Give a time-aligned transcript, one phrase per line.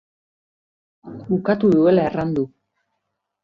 [1.33, 2.51] Bukatu duela erran du.